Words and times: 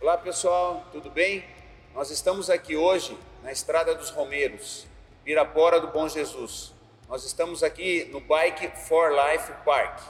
Olá 0.00 0.16
pessoal, 0.18 0.84
tudo 0.92 1.10
bem? 1.10 1.44
Nós 1.94 2.10
estamos 2.10 2.48
aqui 2.48 2.76
hoje 2.76 3.16
na 3.42 3.52
Estrada 3.52 3.94
dos 3.94 4.10
Romeiros, 4.10 4.86
Pirapora 5.24 5.80
do 5.80 5.88
Bom 5.88 6.08
Jesus. 6.08 6.72
Nós 7.08 7.24
estamos 7.24 7.62
aqui 7.62 8.06
no 8.06 8.20
Bike 8.20 8.70
for 8.88 9.12
Life 9.12 9.52
Park. 9.64 10.00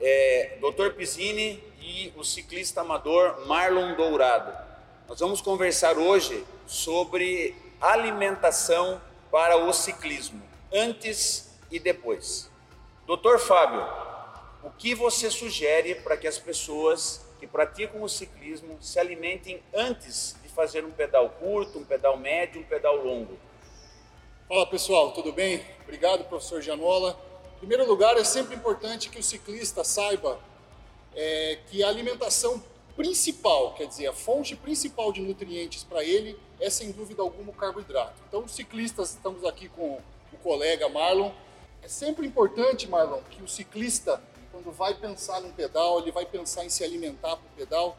É, 0.00 0.58
Dr. 0.60 0.94
Pizzini 0.96 1.62
e 1.80 2.12
o 2.16 2.24
ciclista 2.24 2.82
amador 2.82 3.46
Marlon 3.46 3.94
Dourado. 3.94 4.52
Nós 5.08 5.20
vamos 5.20 5.40
conversar 5.40 5.98
hoje 5.98 6.44
sobre 6.66 7.54
alimentação 7.82 9.02
para 9.30 9.56
o 9.56 9.72
ciclismo, 9.72 10.40
antes 10.72 11.50
e 11.70 11.80
depois. 11.80 12.48
Doutor 13.06 13.40
Fábio, 13.40 13.84
o 14.62 14.70
que 14.70 14.94
você 14.94 15.28
sugere 15.28 15.96
para 15.96 16.16
que 16.16 16.28
as 16.28 16.38
pessoas 16.38 17.26
que 17.40 17.46
praticam 17.46 18.00
o 18.02 18.08
ciclismo 18.08 18.78
se 18.80 19.00
alimentem 19.00 19.60
antes 19.74 20.36
de 20.40 20.48
fazer 20.48 20.84
um 20.84 20.92
pedal 20.92 21.28
curto, 21.28 21.80
um 21.80 21.84
pedal 21.84 22.16
médio, 22.16 22.60
um 22.60 22.64
pedal 22.64 22.94
longo? 22.96 23.36
Fala 24.48 24.64
pessoal, 24.66 25.10
tudo 25.12 25.32
bem? 25.32 25.64
Obrigado, 25.82 26.24
professor 26.24 26.62
Janola. 26.62 27.18
Em 27.56 27.58
primeiro 27.58 27.84
lugar, 27.86 28.16
é 28.16 28.22
sempre 28.22 28.54
importante 28.54 29.08
que 29.08 29.18
o 29.18 29.22
ciclista 29.22 29.82
saiba 29.82 30.38
é, 31.16 31.58
que 31.68 31.82
a 31.82 31.88
alimentação 31.88 32.62
principal, 32.96 33.74
quer 33.74 33.86
dizer, 33.86 34.06
a 34.06 34.12
fonte 34.12 34.54
principal 34.54 35.12
de 35.12 35.20
nutrientes 35.20 35.84
para 35.84 36.04
ele 36.04 36.38
é 36.60 36.70
sem 36.70 36.92
dúvida 36.92 37.22
alguma 37.22 37.50
o 37.50 37.54
carboidrato. 37.54 38.14
Então, 38.28 38.46
ciclistas, 38.46 39.10
estamos 39.10 39.44
aqui 39.44 39.68
com 39.68 40.00
o 40.32 40.36
colega 40.42 40.88
Marlon. 40.88 41.32
É 41.82 41.88
sempre 41.88 42.26
importante, 42.26 42.88
Marlon, 42.88 43.20
que 43.30 43.42
o 43.42 43.48
ciclista, 43.48 44.22
quando 44.50 44.70
vai 44.70 44.94
pensar 44.94 45.40
num 45.40 45.52
pedal, 45.52 46.00
ele 46.00 46.12
vai 46.12 46.24
pensar 46.24 46.64
em 46.64 46.68
se 46.68 46.84
alimentar 46.84 47.36
para 47.36 47.46
o 47.46 47.56
pedal, 47.56 47.96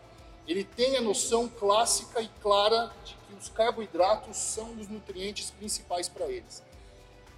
ele 0.48 0.64
tenha 0.64 1.02
noção 1.02 1.48
clássica 1.48 2.22
e 2.22 2.30
clara 2.42 2.92
de 3.06 3.14
que 3.14 3.34
os 3.40 3.50
carboidratos 3.50 4.38
são 4.38 4.72
os 4.80 4.88
nutrientes 4.88 5.52
principais 5.52 6.08
para 6.08 6.28
eles. 6.28 6.62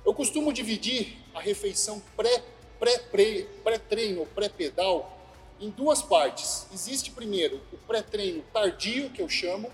Eu 0.06 0.14
costumo 0.14 0.54
dividir 0.54 1.18
a 1.34 1.40
refeição 1.40 2.02
pré-treino, 2.16 3.48
pré, 3.64 3.80
pré, 3.80 4.26
pré-pedal, 4.36 5.15
em 5.60 5.70
duas 5.70 6.02
partes. 6.02 6.68
Existe 6.74 7.12
primeiro 7.12 7.62
o 7.72 7.78
pré-treino 7.78 8.44
tardio, 8.54 9.10
que 9.10 9.22
eu 9.22 9.30
chamo, 9.30 9.72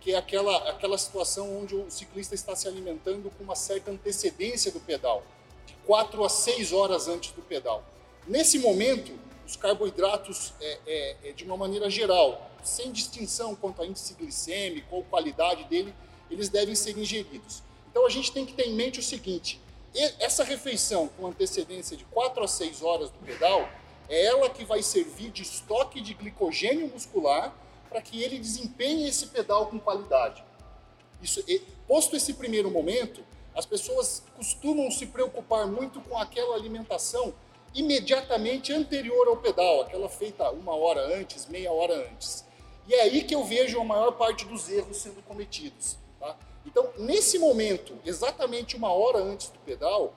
que 0.00 0.12
é 0.12 0.16
aquela, 0.16 0.70
aquela 0.70 0.98
situação 0.98 1.60
onde 1.60 1.74
o 1.74 1.90
ciclista 1.90 2.34
está 2.34 2.54
se 2.54 2.68
alimentando 2.68 3.30
com 3.30 3.44
uma 3.44 3.54
certa 3.54 3.90
antecedência 3.90 4.70
do 4.70 4.80
pedal, 4.80 5.24
de 5.66 5.74
4 5.86 6.24
a 6.24 6.28
6 6.28 6.72
horas 6.72 7.08
antes 7.08 7.32
do 7.32 7.42
pedal. 7.42 7.82
Nesse 8.26 8.58
momento, 8.58 9.12
os 9.46 9.56
carboidratos, 9.56 10.52
é, 10.60 10.78
é, 10.86 11.16
é, 11.24 11.32
de 11.32 11.44
uma 11.44 11.56
maneira 11.56 11.88
geral, 11.90 12.50
sem 12.62 12.92
distinção 12.92 13.54
quanto 13.54 13.82
a 13.82 13.86
índice 13.86 14.14
glicêmico 14.14 14.96
ou 14.96 15.04
qualidade 15.04 15.64
dele, 15.64 15.94
eles 16.30 16.48
devem 16.48 16.74
ser 16.74 16.96
ingeridos. 16.98 17.62
Então 17.90 18.06
a 18.06 18.10
gente 18.10 18.32
tem 18.32 18.44
que 18.44 18.54
ter 18.54 18.66
em 18.66 18.74
mente 18.74 18.98
o 18.98 19.02
seguinte: 19.02 19.60
essa 20.18 20.42
refeição 20.42 21.08
com 21.08 21.26
antecedência 21.26 21.96
de 21.96 22.04
4 22.06 22.42
a 22.42 22.48
6 22.48 22.82
horas 22.82 23.10
do 23.10 23.18
pedal, 23.18 23.68
é 24.08 24.26
ela 24.26 24.50
que 24.50 24.64
vai 24.64 24.82
servir 24.82 25.30
de 25.30 25.42
estoque 25.42 26.00
de 26.00 26.14
glicogênio 26.14 26.88
muscular 26.88 27.54
para 27.88 28.02
que 28.02 28.22
ele 28.22 28.38
desempenhe 28.38 29.08
esse 29.08 29.28
pedal 29.28 29.66
com 29.66 29.78
qualidade. 29.78 30.44
Isso, 31.22 31.42
posto 31.86 32.16
esse 32.16 32.34
primeiro 32.34 32.70
momento, 32.70 33.24
as 33.54 33.64
pessoas 33.64 34.22
costumam 34.36 34.90
se 34.90 35.06
preocupar 35.06 35.66
muito 35.66 36.00
com 36.00 36.18
aquela 36.18 36.56
alimentação 36.56 37.32
imediatamente 37.74 38.72
anterior 38.72 39.28
ao 39.28 39.36
pedal, 39.36 39.82
aquela 39.82 40.08
feita 40.08 40.50
uma 40.50 40.74
hora 40.74 41.16
antes, 41.16 41.46
meia 41.46 41.72
hora 41.72 42.08
antes. 42.10 42.44
E 42.86 42.94
é 42.94 43.02
aí 43.02 43.24
que 43.24 43.34
eu 43.34 43.44
vejo 43.44 43.80
a 43.80 43.84
maior 43.84 44.12
parte 44.12 44.44
dos 44.44 44.68
erros 44.68 44.98
sendo 44.98 45.22
cometidos. 45.22 45.96
Tá? 46.20 46.36
Então, 46.66 46.90
nesse 46.98 47.38
momento, 47.38 47.98
exatamente 48.04 48.76
uma 48.76 48.92
hora 48.92 49.18
antes 49.18 49.48
do 49.48 49.58
pedal, 49.60 50.14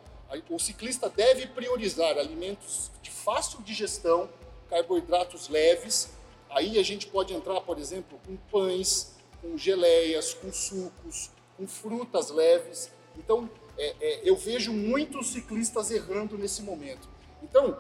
o 0.50 0.60
ciclista 0.60 1.10
deve 1.10 1.48
priorizar 1.48 2.18
alimentos 2.18 2.92
fácil 3.28 3.62
digestão, 3.62 4.30
carboidratos 4.70 5.50
leves. 5.50 6.12
Aí 6.50 6.80
a 6.80 6.84
gente 6.84 7.08
pode 7.08 7.34
entrar, 7.34 7.60
por 7.60 7.78
exemplo, 7.78 8.18
com 8.26 8.38
pães, 8.50 9.18
com 9.42 9.58
geleias, 9.58 10.34
com 10.34 10.50
sucos, 10.54 11.30
com 11.58 11.68
frutas 11.68 12.30
leves. 12.30 12.90
Então, 13.18 13.50
é, 13.78 13.96
é, 14.00 14.22
eu 14.24 14.38
vejo 14.38 14.72
muitos 14.72 15.28
ciclistas 15.28 15.92
errando 15.92 16.38
nesse 16.38 16.62
momento. 16.62 17.10
Então, 17.44 17.78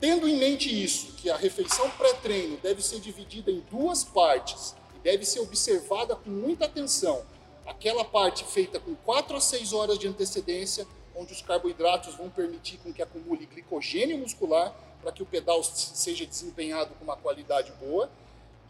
tendo 0.00 0.26
em 0.26 0.36
mente 0.36 0.68
isso, 0.68 1.12
que 1.12 1.30
a 1.30 1.36
refeição 1.36 1.88
pré-treino 1.90 2.56
deve 2.56 2.82
ser 2.82 2.98
dividida 2.98 3.52
em 3.52 3.60
duas 3.70 4.02
partes 4.02 4.74
e 4.96 4.98
deve 4.98 5.24
ser 5.24 5.38
observada 5.38 6.16
com 6.16 6.28
muita 6.28 6.64
atenção, 6.64 7.24
aquela 7.64 8.04
parte 8.04 8.44
feita 8.44 8.80
com 8.80 8.96
4 8.96 9.36
a 9.36 9.40
6 9.40 9.72
horas 9.72 9.96
de 9.96 10.08
antecedência, 10.08 10.84
onde 11.16 11.32
os 11.32 11.42
carboidratos 11.42 12.14
vão 12.14 12.28
permitir 12.28 12.78
com 12.78 12.92
que 12.92 13.02
acumule 13.02 13.46
glicogênio 13.46 14.18
muscular 14.18 14.74
para 15.00 15.10
que 15.12 15.22
o 15.22 15.26
pedal 15.26 15.62
seja 15.62 16.26
desempenhado 16.26 16.94
com 16.94 17.04
uma 17.04 17.16
qualidade 17.16 17.72
boa, 17.80 18.10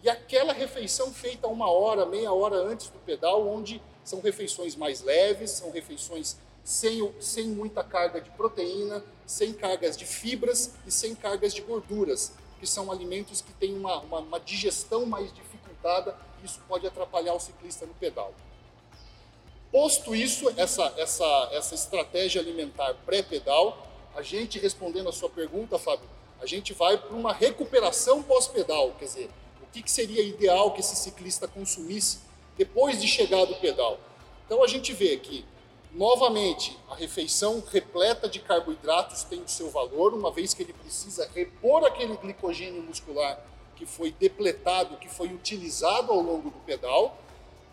e 0.03 0.09
aquela 0.09 0.53
refeição 0.53 1.13
feita 1.13 1.49
uma 1.49 1.71
hora, 1.71 2.07
meia 2.07 2.33
hora 2.33 2.57
antes 2.57 2.89
do 2.89 2.99
pedal, 3.01 3.49
onde 3.49 3.83
são 4.05 4.21
refeições 4.21 4.77
mais 4.77 5.03
leves, 5.03 5.51
são 5.51 5.71
refeições 5.71 6.37
sem, 6.63 7.13
sem 7.21 7.49
muita 7.49 7.83
carga 7.83 8.21
de 8.21 8.31
proteína, 8.31 9.03
sem 9.27 9.53
cargas 9.53 9.97
de 9.97 10.05
fibras 10.05 10.75
e 10.87 10.91
sem 10.91 11.15
cargas 11.15 11.55
de 11.55 11.63
gorduras, 11.63 12.33
que 12.61 12.67
são 12.67 12.93
alimentos 12.93 13.41
que 13.41 13.53
têm 13.55 13.77
uma, 13.77 14.01
uma, 14.01 14.19
uma 14.21 14.41
digestão 14.41 15.07
mais 15.07 15.33
dificultada 15.33 16.17
e 16.43 16.47
isso 16.47 16.61
pode 16.69 16.87
atrapalhar 16.87 17.35
o 17.35 17.41
ciclista 17.41 17.87
no 17.87 17.95
pedal. 17.95 18.33
Posto 19.71 20.15
isso, 20.15 20.49
essa, 20.57 20.93
essa, 20.97 21.49
essa 21.53 21.75
estratégia 21.75 22.41
alimentar 22.41 22.95
pré-pedal, 23.05 23.87
a 24.15 24.23
gente, 24.23 24.59
respondendo 24.59 25.09
a 25.09 25.13
sua 25.13 25.29
pergunta, 25.29 25.79
Fábio, 25.79 26.09
a 26.41 26.47
gente 26.47 26.73
vai 26.73 26.97
para 26.97 27.15
uma 27.15 27.33
recuperação 27.33 28.23
pós-pedal, 28.23 28.95
quer 28.99 29.05
dizer, 29.07 29.31
o 29.63 29.67
que, 29.73 29.83
que 29.83 29.91
seria 29.91 30.23
ideal 30.23 30.73
que 30.73 30.81
esse 30.81 30.97
ciclista 30.97 31.47
consumisse 31.47 32.21
depois 32.57 33.01
de 33.01 33.07
chegar 33.07 33.45
do 33.45 33.57
pedal. 33.57 33.99
Então 34.47 34.63
a 34.63 34.67
gente 34.67 34.93
vê 34.93 35.17
que 35.17 35.45
Novamente, 35.97 36.79
a 36.91 36.95
refeição 36.95 37.65
repleta 37.73 38.29
de 38.29 38.39
carboidratos 38.39 39.25
tem 39.25 39.41
o 39.41 39.49
seu 39.49 39.71
valor, 39.71 40.13
uma 40.13 40.31
vez 40.31 40.53
que 40.53 40.63
ele 40.63 40.75
precisa 40.75 41.27
repor 41.35 41.87
aquele 41.87 42.15
glicogênio 42.19 42.83
muscular 42.83 43.43
que 43.75 43.87
foi 43.87 44.11
depletado, 44.13 44.99
que 44.99 45.09
foi 45.09 45.29
utilizado 45.29 46.13
ao 46.13 46.21
longo 46.21 46.51
do 46.51 46.59
pedal. 46.61 47.17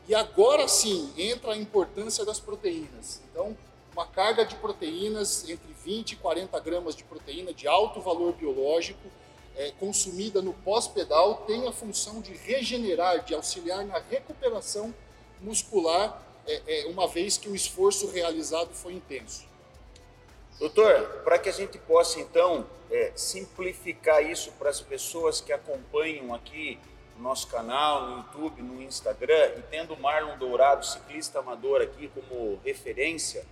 E 0.07 0.13
agora 0.13 0.67
sim 0.67 1.13
entra 1.17 1.53
a 1.53 1.57
importância 1.57 2.25
das 2.25 2.39
proteínas. 2.39 3.21
Então, 3.31 3.55
uma 3.93 4.05
carga 4.05 4.45
de 4.45 4.55
proteínas 4.55 5.47
entre 5.47 5.71
20 5.83 6.13
e 6.13 6.15
40 6.17 6.59
gramas 6.59 6.95
de 6.95 7.03
proteína 7.03 7.53
de 7.53 7.67
alto 7.67 8.01
valor 8.01 8.33
biológico, 8.33 9.07
é, 9.55 9.71
consumida 9.79 10.41
no 10.41 10.53
pós-pedal, 10.53 11.43
tem 11.45 11.67
a 11.67 11.71
função 11.71 12.21
de 12.21 12.33
regenerar, 12.33 13.23
de 13.23 13.35
auxiliar 13.35 13.85
na 13.85 13.99
recuperação 13.99 14.93
muscular 15.39 16.21
é, 16.45 16.61
é, 16.67 16.85
uma 16.87 17.07
vez 17.07 17.37
que 17.37 17.47
o 17.47 17.55
esforço 17.55 18.09
realizado 18.09 18.73
foi 18.73 18.93
intenso. 18.93 19.45
Doutor, 20.59 21.21
para 21.23 21.37
que 21.37 21.49
a 21.49 21.51
gente 21.51 21.77
possa 21.77 22.19
então 22.19 22.65
é, 22.91 23.11
simplificar 23.15 24.23
isso 24.23 24.51
para 24.53 24.69
as 24.69 24.81
pessoas 24.81 25.41
que 25.41 25.51
acompanham 25.51 26.33
aqui 26.33 26.79
no 27.17 27.23
nosso 27.23 27.47
canal, 27.47 28.07
no 28.07 28.17
YouTube, 28.17 28.61
no 28.61 28.81
Instagram, 28.81 29.51
e 29.57 29.61
tendo 29.69 29.93
o 29.93 29.99
Marlon 29.99 30.37
Dourado, 30.37 30.85
ciclista 30.85 31.39
amador, 31.39 31.81
aqui 31.81 32.09
como 32.09 32.59
referência, 32.63 33.45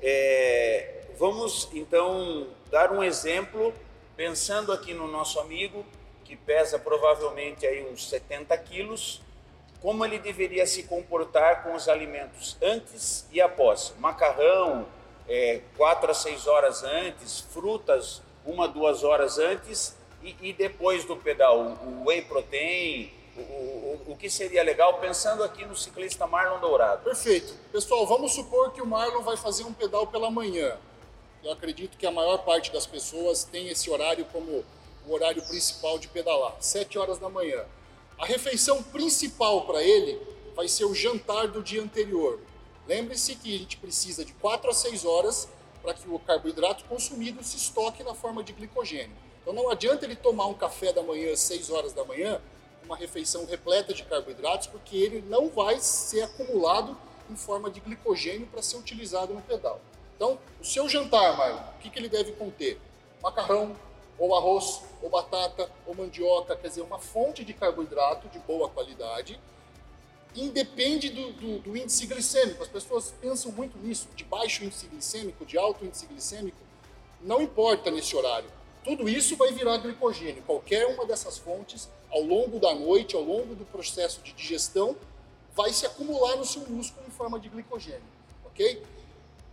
é, 0.00 1.04
vamos 1.18 1.68
então 1.72 2.46
dar 2.70 2.90
um 2.92 3.02
exemplo, 3.02 3.74
pensando 4.16 4.72
aqui 4.72 4.94
no 4.94 5.06
nosso 5.06 5.38
amigo, 5.40 5.84
que 6.24 6.36
pesa 6.36 6.78
provavelmente 6.78 7.66
aí 7.66 7.86
uns 7.90 8.08
70 8.08 8.56
quilos, 8.58 9.20
como 9.82 10.04
ele 10.04 10.18
deveria 10.18 10.66
se 10.66 10.84
comportar 10.84 11.62
com 11.62 11.74
os 11.74 11.88
alimentos 11.88 12.56
antes 12.62 13.26
e 13.32 13.40
após. 13.40 13.94
Macarrão, 13.98 14.86
é, 15.28 15.60
quatro 15.76 16.10
a 16.10 16.14
seis 16.14 16.46
horas 16.46 16.82
antes, 16.82 17.40
frutas, 17.40 18.22
uma, 18.44 18.68
duas 18.68 19.04
horas 19.04 19.38
antes 19.38 19.96
e, 20.22 20.36
e 20.40 20.52
depois 20.52 21.04
do 21.04 21.16
pedal. 21.16 21.78
O, 21.84 22.08
whey 22.08 22.22
protein, 22.22 23.10
o, 23.36 23.40
o, 23.40 24.02
o, 24.08 24.16
que 24.16 24.28
seria 24.28 24.62
legal, 24.62 24.98
pensando 24.98 25.42
aqui 25.42 25.64
no 25.64 25.76
ciclista 25.76 26.26
Marlon 26.26 26.60
Dourado. 26.60 27.02
Perfeito. 27.02 27.54
Pessoal, 27.72 28.06
vamos 28.06 28.34
supor 28.34 28.72
que 28.72 28.82
o 28.82 28.86
Marlon 28.86 29.22
vai 29.22 29.36
fazer 29.36 29.64
um 29.64 29.72
pedal 29.72 30.06
pela 30.06 30.30
manhã. 30.30 30.76
Eu 31.42 31.52
acredito 31.52 31.96
que 31.96 32.06
a 32.06 32.10
maior 32.10 32.38
parte 32.38 32.70
das 32.70 32.86
pessoas 32.86 33.44
tem 33.44 33.68
esse 33.68 33.90
horário 33.90 34.26
como 34.26 34.64
o 35.06 35.12
horário 35.12 35.42
principal 35.42 35.98
de 35.98 36.08
pedalar, 36.08 36.56
sete 36.60 36.98
horas 36.98 37.18
da 37.18 37.28
manhã. 37.28 37.64
A 38.18 38.26
refeição 38.26 38.82
principal 38.82 39.62
para 39.62 39.82
ele 39.82 40.20
vai 40.54 40.68
ser 40.68 40.84
o 40.84 40.94
jantar 40.94 41.48
do 41.48 41.62
dia 41.62 41.82
anterior. 41.82 42.38
Lembre-se 42.86 43.34
que 43.36 43.54
a 43.54 43.58
gente 43.58 43.78
precisa 43.78 44.24
de 44.24 44.32
4 44.34 44.70
a 44.70 44.74
6 44.74 45.04
horas 45.06 45.48
para 45.82 45.94
que 45.94 46.06
o 46.08 46.18
carboidrato 46.18 46.84
consumido 46.84 47.42
se 47.42 47.56
estoque 47.56 48.02
na 48.02 48.14
forma 48.14 48.42
de 48.42 48.52
glicogênio. 48.52 49.16
Então 49.42 49.52
não 49.52 49.70
adianta 49.70 50.04
ele 50.04 50.16
tomar 50.16 50.46
um 50.46 50.54
café 50.54 50.92
da 50.92 51.02
manhã 51.02 51.32
às 51.32 51.40
6 51.40 51.70
horas 51.70 51.92
da 51.92 52.04
manhã, 52.04 52.40
uma 52.84 52.96
refeição 52.96 53.44
repleta 53.46 53.94
de 53.94 54.02
carboidratos, 54.04 54.66
porque 54.66 54.96
ele 54.96 55.24
não 55.28 55.48
vai 55.48 55.78
ser 55.80 56.22
acumulado 56.22 56.96
em 57.30 57.36
forma 57.36 57.70
de 57.70 57.80
glicogênio 57.80 58.46
para 58.46 58.62
ser 58.62 58.76
utilizado 58.76 59.32
no 59.32 59.40
pedal. 59.42 59.80
Então, 60.16 60.38
o 60.60 60.64
seu 60.64 60.88
jantar, 60.88 61.36
Marlon, 61.36 61.62
o 61.76 61.78
que, 61.80 61.88
que 61.88 61.98
ele 61.98 62.08
deve 62.08 62.32
conter? 62.32 62.78
Macarrão, 63.22 63.74
ou 64.18 64.34
arroz, 64.34 64.82
ou 65.00 65.08
batata, 65.08 65.70
ou 65.86 65.94
mandioca, 65.94 66.54
quer 66.54 66.68
dizer, 66.68 66.82
uma 66.82 66.98
fonte 66.98 67.42
de 67.42 67.54
carboidrato 67.54 68.28
de 68.28 68.38
boa 68.40 68.68
qualidade, 68.68 69.40
independe 70.36 71.08
do, 71.08 71.32
do, 71.32 71.58
do, 71.60 71.76
índice 71.76 72.06
glicêmico. 72.06 72.62
As 72.62 72.68
pessoas 72.68 73.14
pensam 73.20 73.50
muito 73.50 73.78
nisso, 73.78 74.08
de 74.14 74.24
baixo 74.24 74.64
índice 74.64 74.86
glicêmico, 74.86 75.44
de 75.46 75.56
alto 75.56 75.84
índice 75.84 76.06
glicêmico. 76.06 76.58
Não 77.22 77.40
importa 77.40 77.90
nesse 77.90 78.14
horário. 78.14 78.50
Tudo 78.84 79.08
isso 79.08 79.36
vai 79.36 79.52
virar 79.52 79.78
glicogênio. 79.78 80.42
Qualquer 80.42 80.86
uma 80.86 81.04
dessas 81.04 81.38
fontes, 81.38 81.88
ao 82.10 82.22
longo 82.22 82.58
da 82.58 82.74
noite, 82.74 83.14
ao 83.14 83.22
longo 83.22 83.54
do 83.54 83.64
processo 83.64 84.20
de 84.22 84.32
digestão, 84.32 84.96
vai 85.54 85.72
se 85.72 85.84
acumular 85.84 86.36
no 86.36 86.44
seu 86.44 86.62
músculo 86.62 87.06
em 87.06 87.10
forma 87.10 87.38
de 87.38 87.48
glicogênio. 87.48 88.02
Ok? 88.46 88.82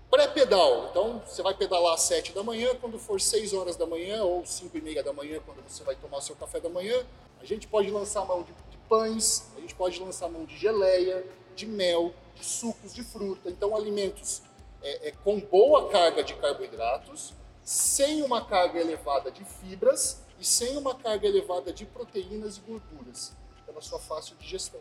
Pré-pedal, 0.10 0.88
então 0.90 1.22
você 1.26 1.44
vai 1.44 1.54
pedalar 1.54 1.94
às 1.94 2.02
7 2.04 2.32
da 2.32 2.42
manhã, 2.42 2.74
quando 2.80 2.98
for 2.98 3.20
6 3.20 3.54
horas 3.54 3.76
da 3.76 3.86
manhã 3.86 4.24
ou 4.24 4.46
5 4.46 4.78
e 4.78 4.82
meia 4.82 5.04
da 5.04 5.12
manhã, 5.12 5.42
quando 5.46 5.62
você 5.68 5.84
vai 5.84 5.96
tomar 5.96 6.22
seu 6.22 6.34
café 6.34 6.62
da 6.62 6.70
manhã, 6.70 7.06
a 7.42 7.46
gente 7.46 7.68
pode 7.68 7.92
lançar 7.92 8.24
mão 8.26 8.42
de, 8.42 8.54
de 8.70 8.78
pães, 8.88 9.52
a 9.58 9.60
gente 9.60 9.76
pode 9.76 10.00
lançar 10.00 10.30
mão 10.30 10.46
de 10.46 10.58
geleia, 10.58 11.26
de 11.58 11.66
mel, 11.66 12.14
de 12.36 12.46
sucos 12.46 12.94
de 12.94 13.04
fruta, 13.04 13.50
então 13.50 13.76
alimentos 13.76 14.42
é, 14.82 15.10
é, 15.10 15.12
com 15.24 15.42
boa 15.42 15.90
carga 15.90 16.24
de 16.24 16.34
carboidratos, 16.36 17.34
sem 17.68 18.22
uma 18.22 18.46
carga 18.46 18.80
elevada 18.80 19.30
de 19.30 19.44
fibras 19.44 20.24
e 20.40 20.46
sem 20.46 20.78
uma 20.78 20.96
carga 20.96 21.28
elevada 21.28 21.74
de 21.74 21.86
proteínas 21.86 22.56
e 22.56 22.62
gorduras, 22.62 23.34
pela 23.66 23.82
sua 23.82 24.00
fácil 24.00 24.38
digestão. 24.40 24.80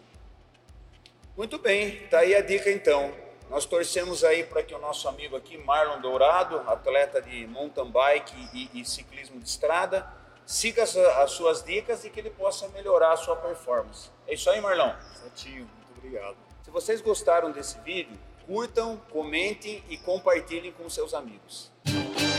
Muito 1.37 1.59
bem, 1.59 2.07
tá 2.07 2.21
aí 2.21 2.33
a 2.33 2.41
dica 2.41 2.71
então. 2.71 3.13
Nós 3.51 3.67
torcemos 3.67 4.23
aí 4.23 4.45
para 4.45 4.63
que 4.63 4.73
o 4.73 4.79
nosso 4.79 5.09
amigo 5.09 5.35
aqui, 5.35 5.59
Marlon 5.59 6.01
Dourado, 6.01 6.59
atleta 6.61 7.21
de 7.21 7.45
mountain 7.49 7.91
bike 7.91 8.37
e, 8.55 8.81
e 8.81 8.85
ciclismo 8.85 9.41
de 9.41 9.49
estrada, 9.49 10.09
siga 10.47 10.85
as, 10.85 10.97
as, 10.97 11.33
suas 11.33 11.65
dicas 11.65 12.05
e 12.05 12.11
que 12.11 12.21
ele 12.21 12.31
possa 12.31 12.69
melhorar 12.69 13.15
a 13.15 13.17
sua 13.17 13.35
performance. 13.35 14.11
É 14.29 14.35
isso 14.35 14.49
aí, 14.49 14.61
Marlon? 14.61 14.95
Certinho, 15.21 15.69
muito 15.87 15.99
obrigado. 15.99 16.37
Se 16.63 16.71
vocês 16.71 17.01
gostaram 17.01 17.51
desse 17.51 17.81
vídeo, 17.81 18.17
curtam, 18.47 18.97
comentem 19.11 19.83
e 19.89 19.99
compartilhem 19.99 20.71
com 20.71 20.89
seus 20.89 21.15
amigos. 21.15 21.73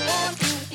want 0.07 0.41
you. 0.41 0.66